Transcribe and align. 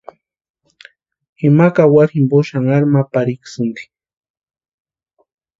Ima 1.47 1.65
kawaru 1.75 2.11
jimpo 2.13 2.37
xanharu 2.47 2.87
ma 2.93 3.01
parhikusti. 3.11 3.83